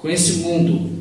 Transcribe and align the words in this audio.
com 0.00 0.08
esse 0.08 0.34
mundo 0.38 1.00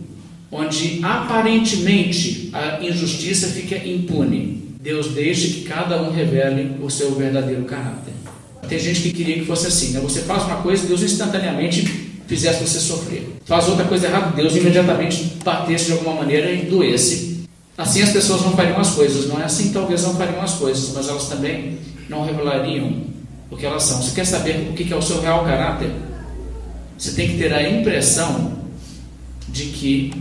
onde 0.51 0.99
aparentemente 1.03 2.49
a 2.51 2.83
injustiça 2.83 3.47
fica 3.47 3.77
impune, 3.77 4.75
Deus 4.81 5.07
deixa 5.07 5.47
que 5.47 5.61
cada 5.61 6.01
um 6.01 6.11
revele 6.11 6.77
o 6.81 6.89
seu 6.89 7.13
verdadeiro 7.15 7.63
caráter. 7.63 8.13
Tem 8.67 8.79
gente 8.79 9.01
que 9.01 9.11
queria 9.11 9.35
que 9.35 9.45
fosse 9.45 9.67
assim, 9.67 9.91
né? 9.91 9.99
Você 9.99 10.21
faz 10.21 10.43
uma 10.43 10.57
coisa, 10.57 10.87
Deus 10.87 11.01
instantaneamente 11.01 12.09
fizesse 12.27 12.61
você 12.61 12.79
sofrer. 12.79 13.27
Faz 13.45 13.67
outra 13.67 13.85
coisa 13.85 14.07
errada, 14.07 14.35
Deus 14.35 14.55
imediatamente 14.55 15.37
batesse 15.43 15.85
de 15.85 15.93
alguma 15.93 16.15
maneira 16.15 16.51
e 16.51 16.65
doesse. 16.65 17.45
Assim 17.77 18.01
as 18.01 18.11
pessoas 18.11 18.41
não 18.41 18.51
fariam 18.55 18.79
as 18.79 18.91
coisas, 18.91 19.27
não 19.27 19.39
é 19.41 19.45
assim? 19.45 19.71
Talvez 19.71 20.03
não 20.03 20.15
fariam 20.15 20.41
as 20.41 20.53
coisas, 20.53 20.93
mas 20.93 21.07
elas 21.07 21.27
também 21.27 21.79
não 22.07 22.25
revelariam 22.25 23.03
o 23.49 23.57
que 23.57 23.65
elas 23.65 23.83
são. 23.83 24.01
Você 24.01 24.13
quer 24.13 24.25
saber 24.25 24.69
o 24.69 24.73
que 24.73 24.91
é 24.91 24.95
o 24.95 25.01
seu 25.01 25.21
real 25.21 25.43
caráter? 25.43 25.89
Você 26.97 27.13
tem 27.13 27.29
que 27.29 27.37
ter 27.37 27.53
a 27.53 27.67
impressão 27.67 28.58
de 29.59 29.65
que 29.71 30.13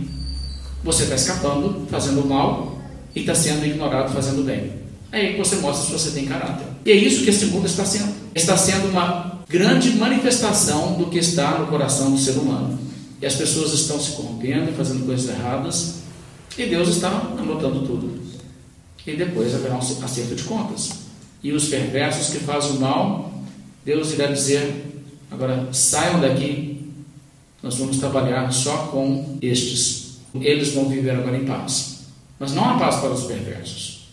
você 0.83 1.03
está 1.03 1.15
escapando, 1.15 1.87
fazendo 1.89 2.25
mal, 2.27 2.77
e 3.15 3.21
está 3.21 3.33
sendo 3.33 3.65
ignorado, 3.65 4.13
fazendo 4.13 4.43
bem. 4.43 4.73
Aí 5.11 5.37
você 5.37 5.55
mostra 5.57 5.85
se 5.85 5.91
você 5.91 6.11
tem 6.11 6.27
caráter. 6.27 6.67
E 6.85 6.91
é 6.91 6.95
isso 6.95 7.23
que 7.23 7.29
esse 7.29 7.45
mundo 7.45 7.65
está 7.65 7.85
sendo. 7.85 8.13
Está 8.35 8.55
sendo 8.55 8.89
uma 8.89 9.39
grande 9.49 9.91
manifestação 9.91 10.93
do 10.93 11.07
que 11.07 11.17
está 11.17 11.57
no 11.57 11.67
coração 11.67 12.11
do 12.11 12.17
ser 12.17 12.31
humano. 12.31 12.77
E 13.21 13.25
as 13.25 13.35
pessoas 13.35 13.73
estão 13.73 13.99
se 13.99 14.11
corrompendo, 14.11 14.71
fazendo 14.73 15.05
coisas 15.05 15.29
erradas, 15.29 15.95
e 16.57 16.65
Deus 16.65 16.89
está 16.89 17.09
anotando 17.37 17.85
tudo. 17.85 18.19
E 19.05 19.15
depois 19.15 19.55
haverá 19.55 19.75
um 19.75 19.79
acerto 19.79 20.35
de 20.35 20.43
contas. 20.43 20.91
E 21.41 21.51
os 21.51 21.67
perversos 21.67 22.29
que 22.29 22.39
fazem 22.39 22.71
o 22.71 22.79
mal, 22.79 23.33
Deus 23.83 24.13
irá 24.13 24.27
dizer: 24.27 24.85
agora 25.31 25.67
saiam 25.71 26.19
daqui, 26.19 26.68
nós 27.61 27.75
vamos 27.75 27.97
trabalhar 27.97 28.51
só 28.51 28.89
com 28.91 29.37
estes. 29.41 30.19
Eles 30.35 30.73
vão 30.73 30.87
viver 30.87 31.11
agora 31.11 31.37
em 31.37 31.45
paz. 31.45 31.99
Mas 32.39 32.53
não 32.53 32.63
há 32.63 32.77
paz 32.77 32.97
para 32.97 33.11
os 33.11 33.23
perversos. 33.23 34.07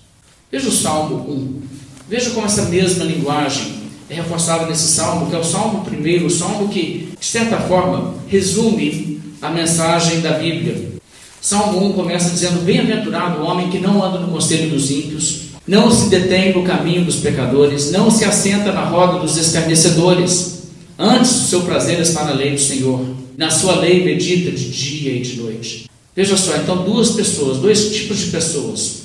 Veja 0.51 0.69
o 0.69 0.73
Salmo 0.73 1.31
1. 1.31 1.63
Veja 2.09 2.31
como 2.31 2.47
essa 2.47 2.63
mesma 2.67 3.05
linguagem 3.05 3.87
é 4.09 4.15
reforçada 4.15 4.67
nesse 4.67 4.89
salmo, 4.89 5.29
que 5.29 5.35
é 5.35 5.39
o 5.39 5.45
salmo 5.45 5.85
primeiro, 5.85 6.27
o 6.27 6.31
salmo 6.31 6.69
que, 6.69 7.13
de 7.19 7.27
certa 7.27 7.59
forma, 7.59 8.15
resume 8.29 9.21
a 9.43 9.51
mensagem 9.51 10.21
da 10.21 10.33
Bíblia. 10.33 10.93
Salmo 11.41 11.85
1 11.87 11.93
começa 11.93 12.31
dizendo: 12.31 12.65
Bem-aventurado 12.65 13.41
o 13.41 13.47
homem 13.47 13.71
que 13.71 13.79
não 13.79 14.03
anda 14.03 14.19
no 14.19 14.33
conselho 14.33 14.71
dos 14.71 14.91
ímpios, 14.91 15.43
não 15.67 15.91
se 15.91 16.09
detém 16.09 16.55
no 16.55 16.63
caminho 16.65 17.05
dos 17.05 17.17
pecadores, 17.17 17.91
não 17.91 18.11
se 18.11 18.25
assenta 18.25 18.73
na 18.73 18.85
roda 18.85 19.19
dos 19.19 19.37
escarnecedores. 19.37 20.57
Antes, 20.99 21.31
o 21.33 21.49
seu 21.49 21.63
prazer 21.63 22.01
está 22.01 22.25
na 22.25 22.33
lei 22.33 22.53
do 22.53 22.61
Senhor, 22.61 23.05
na 23.37 23.51
sua 23.51 23.77
lei 23.81 24.05
medita 24.05 24.51
de 24.51 24.71
dia 24.71 25.13
e 25.13 25.21
de 25.21 25.37
noite. 25.37 25.91
Veja 26.15 26.37
só, 26.37 26.57
então, 26.57 26.85
duas 26.85 27.11
pessoas, 27.11 27.59
dois 27.59 27.95
tipos 27.95 28.19
de 28.19 28.31
pessoas. 28.31 29.03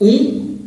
Um 0.00 0.58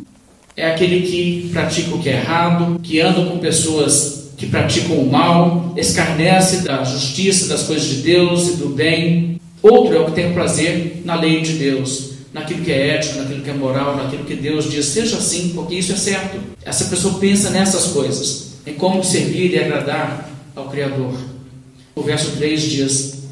é 0.56 0.70
aquele 0.70 1.06
que 1.06 1.50
pratica 1.52 1.94
o 1.94 2.02
que 2.02 2.08
é 2.08 2.14
errado, 2.14 2.80
que 2.82 3.00
anda 3.00 3.24
com 3.24 3.38
pessoas 3.38 4.32
que 4.36 4.46
praticam 4.46 4.96
o 4.98 5.10
mal, 5.10 5.72
escarnece 5.76 6.64
da 6.64 6.82
justiça, 6.82 7.46
das 7.46 7.62
coisas 7.62 7.88
de 7.88 7.96
Deus 8.02 8.48
e 8.48 8.56
do 8.56 8.70
bem. 8.70 9.40
Outro 9.62 9.94
é 9.94 10.00
o 10.00 10.06
que 10.06 10.12
tem 10.12 10.32
prazer 10.32 11.02
na 11.04 11.14
lei 11.14 11.40
de 11.42 11.52
Deus, 11.52 12.10
naquilo 12.32 12.64
que 12.64 12.72
é 12.72 12.96
ético, 12.96 13.18
naquilo 13.18 13.42
que 13.42 13.50
é 13.50 13.54
moral, 13.54 13.96
naquilo 13.96 14.24
que 14.24 14.34
Deus 14.34 14.68
diz, 14.68 14.86
seja 14.86 15.16
assim, 15.16 15.52
porque 15.54 15.76
isso 15.76 15.92
é 15.92 15.96
certo. 15.96 16.40
Essa 16.64 16.86
pessoa 16.86 17.20
pensa 17.20 17.50
nessas 17.50 17.86
coisas, 17.92 18.54
em 18.66 18.74
como 18.74 19.04
servir 19.04 19.52
e 19.52 19.58
agradar 19.60 20.28
ao 20.56 20.68
Criador. 20.68 21.14
O 21.94 22.02
verso 22.02 22.32
3 22.36 22.62
diz: 22.62 23.22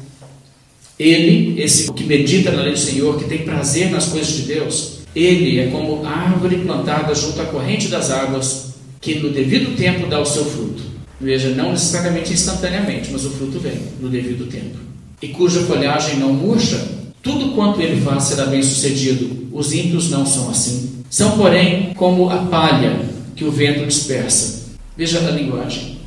Ele, 0.99 1.61
esse 1.61 1.91
que 1.93 2.03
medita 2.03 2.51
na 2.51 2.61
lei 2.61 2.73
do 2.73 2.79
Senhor, 2.79 3.17
que 3.17 3.25
tem 3.25 3.39
prazer 3.39 3.89
nas 3.89 4.07
coisas 4.07 4.33
de 4.33 4.43
Deus, 4.43 5.01
ele 5.15 5.59
é 5.59 5.67
como 5.67 6.05
árvore 6.05 6.57
plantada 6.57 7.13
junto 7.13 7.41
à 7.41 7.45
corrente 7.45 7.87
das 7.87 8.11
águas, 8.11 8.75
que 8.99 9.15
no 9.15 9.29
devido 9.29 9.75
tempo 9.75 10.07
dá 10.07 10.19
o 10.19 10.25
seu 10.25 10.45
fruto. 10.45 10.83
Veja, 11.19 11.49
não 11.49 11.71
necessariamente 11.71 12.33
instantaneamente, 12.33 13.09
mas 13.11 13.25
o 13.25 13.29
fruto 13.29 13.59
vem 13.59 13.79
no 13.99 14.09
devido 14.09 14.49
tempo. 14.49 14.77
E 15.21 15.27
cuja 15.27 15.61
folhagem 15.61 16.17
não 16.17 16.33
murcha, 16.33 16.83
tudo 17.21 17.53
quanto 17.53 17.79
ele 17.79 18.01
faz 18.01 18.23
será 18.23 18.45
bem 18.45 18.63
sucedido. 18.63 19.47
Os 19.51 19.71
ímpios 19.73 20.09
não 20.09 20.25
são 20.25 20.49
assim. 20.49 21.03
São, 21.09 21.37
porém, 21.37 21.93
como 21.93 22.29
a 22.29 22.37
palha 22.45 23.01
que 23.35 23.43
o 23.43 23.51
vento 23.51 23.85
dispersa. 23.85 24.71
Veja 24.97 25.19
a 25.19 25.31
linguagem. 25.31 25.99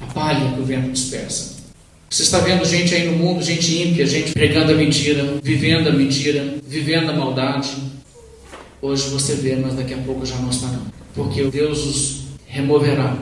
A 0.00 0.06
palha 0.06 0.52
que 0.52 0.60
o 0.60 0.64
vento 0.64 0.92
dispersa. 0.92 1.49
Você 2.10 2.24
está 2.24 2.40
vendo 2.40 2.64
gente 2.64 2.92
aí 2.92 3.08
no 3.08 3.16
mundo, 3.16 3.40
gente 3.40 3.82
ímpia, 3.82 4.04
gente 4.04 4.32
pregando 4.32 4.72
a 4.72 4.74
mentira, 4.74 5.38
vivendo 5.40 5.88
a 5.88 5.92
mentira, 5.92 6.56
vivendo 6.66 7.08
a 7.08 7.12
maldade. 7.12 7.70
Hoje 8.82 9.08
você 9.10 9.36
vê, 9.36 9.54
mas 9.54 9.74
daqui 9.74 9.94
a 9.94 9.98
pouco 9.98 10.26
já 10.26 10.34
não 10.34 10.50
estarão. 10.50 10.82
Porque 11.14 11.44
Deus 11.44 11.86
os 11.86 12.22
removerá. 12.48 13.16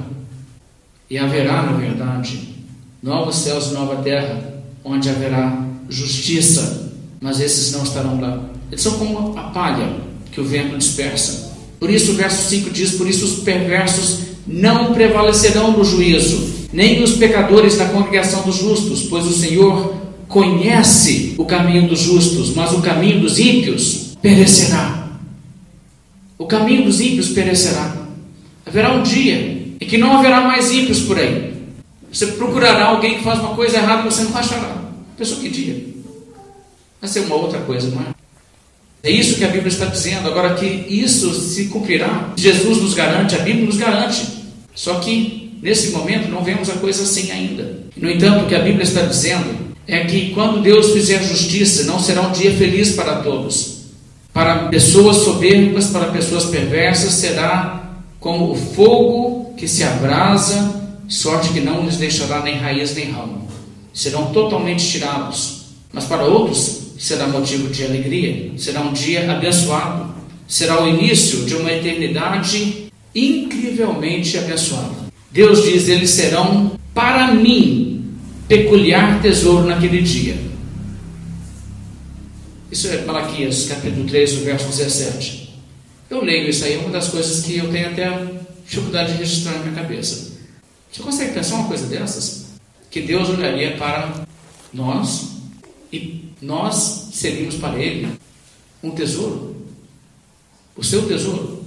E 1.10 1.19
haverá, 1.19 1.65
na 1.65 1.72
verdade, 1.72 2.54
novos 3.03 3.37
céus 3.37 3.66
e 3.66 3.75
nova 3.75 3.97
terra, 3.97 4.54
onde 4.82 5.10
haverá 5.10 5.66
justiça, 5.91 6.91
mas 7.21 7.41
esses 7.41 7.72
não 7.72 7.82
estarão 7.82 8.19
lá. 8.19 8.48
Eles 8.71 8.81
são 8.81 8.98
como 8.98 9.38
a 9.38 9.50
palha 9.50 9.97
que 10.32 10.41
o 10.41 10.44
vento 10.44 10.78
dispersa. 10.78 11.47
Por 11.78 11.91
isso 11.91 12.12
o 12.12 12.15
verso 12.15 12.49
5 12.49 12.71
diz: 12.71 12.93
Por 12.93 13.09
isso 13.09 13.25
os 13.25 13.41
perversos 13.41 14.21
não 14.47 14.93
prevalecerão 14.94 15.72
no 15.72 15.84
juízo, 15.84 16.69
nem 16.72 17.03
os 17.03 17.12
pecadores 17.12 17.77
na 17.77 17.87
congregação 17.87 18.43
dos 18.43 18.56
justos, 18.56 19.03
pois 19.05 19.27
o 19.27 19.33
Senhor 19.33 19.94
conhece 20.28 21.34
o 21.39 21.44
caminho 21.44 21.89
dos 21.89 22.00
justos, 22.00 22.55
mas 22.55 22.72
o 22.72 22.83
caminho 22.83 23.21
dos 23.21 23.39
ímpios 23.39 24.16
perecerá. 24.21 25.09
O 26.37 26.47
caminho 26.47 26.84
dos 26.84 27.00
ímpios 27.00 27.31
perecerá. 27.31 27.97
Haverá 28.65 28.93
um 28.93 29.03
dia 29.03 29.37
em 29.81 29.87
que 29.87 29.99
não 29.99 30.19
haverá 30.19 30.43
mais 30.43 30.71
ímpios 30.71 31.00
por 31.00 31.19
aí. 31.19 31.55
Você 32.12 32.27
procurará 32.27 32.87
alguém 32.87 33.16
que 33.16 33.25
faz 33.25 33.39
uma 33.39 33.55
coisa 33.55 33.78
errada 33.78 34.03
e 34.03 34.10
você 34.10 34.22
não 34.25 34.37
achará. 34.37 34.77
Pessoa 35.16 35.41
que 35.41 35.49
dia? 35.49 35.87
Vai 37.00 37.09
ser 37.09 37.21
uma 37.21 37.37
outra 37.37 37.60
coisa, 37.60 37.91
não 37.91 38.03
é? 38.03 38.17
É 39.08 39.10
isso 39.10 39.36
que 39.36 39.44
a 39.44 39.48
Bíblia 39.48 39.69
está 39.69 39.86
dizendo. 39.86 40.28
Agora 40.28 40.52
que 40.52 40.66
isso 40.66 41.32
se 41.32 41.64
cumprirá, 41.69 42.34
Jesus 42.36 42.76
nos 42.76 42.92
garante, 42.92 43.34
a 43.34 43.38
Bíblia 43.38 43.64
nos 43.64 43.78
garante. 43.78 44.22
Só 44.74 44.96
que 44.96 45.58
nesse 45.62 45.92
momento 45.92 46.28
não 46.28 46.44
vemos 46.44 46.69
a 46.69 46.74
coisa 46.74 47.04
assim 47.04 47.30
ainda. 47.30 47.84
No 47.97 48.10
entanto, 48.10 48.44
o 48.44 48.47
que 48.47 48.54
a 48.54 48.58
Bíblia 48.58 48.82
está 48.82 49.00
dizendo 49.00 49.47
é 49.86 50.04
que 50.04 50.34
quando 50.34 50.60
Deus 50.60 50.91
fizer 50.91 51.22
justiça, 51.22 51.84
não 51.84 51.98
será 51.98 52.20
um 52.20 52.32
dia 52.32 52.52
feliz 52.52 52.91
para 52.91 53.22
todos. 53.22 53.78
Para 54.30 54.68
pessoas 54.68 55.16
soberbas, 55.16 55.86
para 55.86 56.08
pessoas 56.08 56.44
perversas, 56.44 57.14
será 57.14 58.02
como 58.20 58.52
o 58.52 58.54
fogo 58.54 59.54
que 59.56 59.66
se 59.66 59.84
abrasa, 59.84 60.82
sorte 61.08 61.48
que 61.54 61.60
não 61.60 61.82
lhes 61.82 61.97
deixará 61.97 62.42
nem 62.42 62.58
raiz 62.58 62.94
nem 62.94 63.10
ramo. 63.10 63.48
Serão 63.94 64.26
totalmente 64.34 64.86
tirados. 64.86 65.62
Mas 65.94 66.04
para 66.04 66.24
outros 66.24 66.88
será 66.98 67.28
motivo 67.28 67.69
de 67.69 67.84
alegria, 67.84 68.50
será 68.59 68.81
um 68.81 68.92
dia 68.92 69.31
abençoado, 69.31 70.12
será 70.48 70.82
o 70.82 70.88
início 70.88 71.44
de 71.44 71.54
uma 71.54 71.72
eternidade 71.72 72.88
incrivelmente 73.14 74.36
abençoada. 74.36 75.09
Deus 75.31 75.62
diz: 75.62 75.88
eles 75.88 76.10
serão 76.10 76.72
para 76.92 77.32
mim 77.32 78.16
peculiar 78.48 79.22
tesouro 79.22 79.66
naquele 79.66 80.03
dia. 80.03 80.36
Isso 82.70 82.88
é 82.88 83.03
Malaquias, 83.03 83.66
capítulo 83.66 84.06
3, 84.06 84.32
verso 84.41 84.66
17. 84.69 85.48
Eu 86.10 86.22
leio 86.22 86.50
isso 86.50 86.65
aí, 86.65 86.75
é 86.75 86.78
uma 86.78 86.91
das 86.91 87.09
coisas 87.09 87.44
que 87.44 87.56
eu 87.56 87.70
tenho 87.70 87.88
até 87.88 88.26
dificuldade 88.66 89.12
de 89.12 89.19
registrar 89.19 89.53
na 89.53 89.59
minha 89.60 89.75
cabeça. 89.75 90.32
Você 90.91 91.03
consegue 91.03 91.32
pensar 91.32 91.54
uma 91.56 91.69
coisa 91.69 91.86
dessas? 91.86 92.47
Que 92.91 93.00
Deus 93.00 93.28
olharia 93.28 93.76
para 93.76 94.26
nós 94.72 95.38
e 95.93 96.25
nós 96.41 97.09
seríamos 97.12 97.57
para 97.57 97.78
Ele 97.78 98.09
um 98.83 98.91
tesouro, 98.91 99.57
o 100.77 100.84
seu 100.84 101.07
tesouro, 101.07 101.65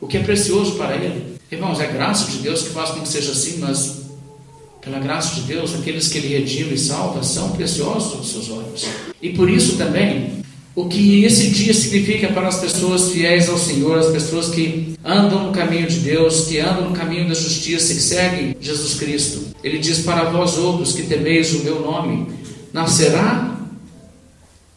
o 0.00 0.06
que 0.06 0.18
é 0.18 0.22
precioso 0.22 0.72
para 0.72 0.96
Ele. 0.96 1.36
Irmãos, 1.50 1.80
é 1.80 1.86
graça 1.86 2.30
de 2.30 2.38
Deus 2.38 2.62
que 2.62 2.70
faz 2.70 2.90
com 2.90 3.00
que 3.00 3.08
seja 3.08 3.32
assim, 3.32 3.58
mas 3.58 4.00
pela 4.80 4.98
graça 4.98 5.34
de 5.34 5.42
Deus, 5.42 5.74
aqueles 5.74 6.08
que 6.08 6.18
Ele 6.18 6.28
redime 6.28 6.74
e 6.74 6.78
salva 6.78 7.22
são 7.22 7.50
preciosos 7.52 8.14
aos 8.14 8.30
seus 8.30 8.50
olhos. 8.50 8.86
E 9.20 9.30
por 9.30 9.50
isso 9.50 9.76
também, 9.76 10.40
o 10.74 10.86
que 10.86 11.24
esse 11.24 11.50
dia 11.50 11.74
significa 11.74 12.28
para 12.28 12.48
as 12.48 12.60
pessoas 12.60 13.10
fiéis 13.10 13.48
ao 13.48 13.58
Senhor, 13.58 13.98
as 13.98 14.10
pessoas 14.10 14.48
que 14.48 14.94
andam 15.04 15.46
no 15.46 15.52
caminho 15.52 15.86
de 15.86 15.98
Deus, 15.98 16.46
que 16.46 16.58
andam 16.58 16.88
no 16.88 16.96
caminho 16.96 17.28
da 17.28 17.34
justiça, 17.34 17.92
que 17.92 18.00
seguem 18.00 18.56
Jesus 18.60 18.94
Cristo. 18.94 19.54
Ele 19.62 19.78
diz: 19.78 19.98
Para 20.00 20.30
vós 20.30 20.56
outros 20.56 20.92
que 20.92 21.02
temeis 21.02 21.52
o 21.54 21.64
meu 21.64 21.80
nome, 21.80 22.28
nascerá 22.72 23.59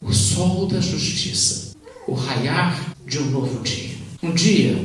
o 0.04 0.14
sol 0.14 0.68
da 0.68 0.80
justiça, 0.80 1.76
o 2.08 2.14
raiar 2.14 2.96
de 3.06 3.20
um 3.20 3.32
novo 3.32 3.64
dia. 3.64 3.92
Um 4.22 4.32
dia 4.32 4.78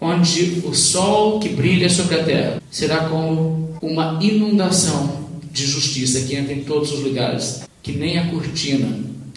onde 0.00 0.62
o 0.64 0.74
sol 0.74 1.40
que 1.40 1.48
brilha 1.48 1.90
sobre 1.90 2.20
a 2.20 2.24
terra 2.24 2.62
será 2.70 3.08
como 3.08 3.76
uma 3.82 4.18
inundação 4.22 5.28
de 5.50 5.66
justiça 5.66 6.20
que 6.22 6.36
entra 6.36 6.52
em 6.52 6.64
todos 6.64 6.92
os 6.92 7.00
lugares. 7.00 7.62
que 7.82 7.92
nem 7.92 8.18
a 8.18 8.28
cortina 8.28 8.86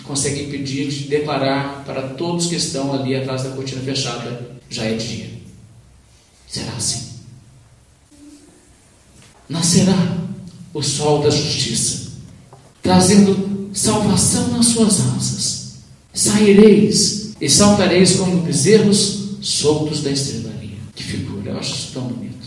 consegue 0.04 0.44
impedir 0.44 0.90
de 0.90 1.08
declarar 1.08 1.86
para 1.86 2.10
todos 2.10 2.48
que 2.48 2.56
estão 2.56 2.92
ali 2.92 3.16
atrás 3.16 3.44
da 3.44 3.52
cortina 3.52 3.82
fechada: 3.82 4.58
já 4.70 4.84
é 4.84 4.96
dia. 4.96 5.30
Será 6.48 6.74
assim. 6.74 7.12
Nascerá 9.48 10.18
o 10.74 10.82
sol 10.82 11.22
da 11.22 11.30
justiça, 11.30 12.12
trazendo 12.82 13.51
salvação 13.74 14.50
nas 14.50 14.68
suas 14.68 15.00
asas. 15.00 15.62
Saireis 16.14 17.34
e 17.40 17.50
saltareis 17.50 18.16
como 18.18 18.42
bezerros 18.42 19.38
soltos 19.42 20.02
da 20.04 20.12
estrelaria. 20.12 20.78
Que 20.96 21.04
figura, 21.04 21.52
eu 21.52 21.58
acho 21.58 21.74
isso 21.74 21.92
tão 21.94 22.04
bonito. 22.04 22.41